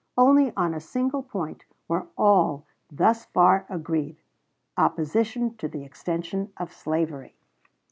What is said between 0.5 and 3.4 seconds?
on a single point were all thus